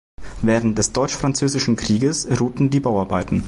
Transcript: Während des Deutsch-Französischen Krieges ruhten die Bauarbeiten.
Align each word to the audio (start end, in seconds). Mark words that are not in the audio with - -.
Während 0.41 0.79
des 0.79 0.93
Deutsch-Französischen 0.93 1.75
Krieges 1.75 2.27
ruhten 2.41 2.71
die 2.71 2.79
Bauarbeiten. 2.79 3.39